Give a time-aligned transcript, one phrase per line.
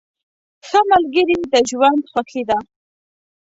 [0.67, 2.57] ښه ملګري د ژوند خوښي ده.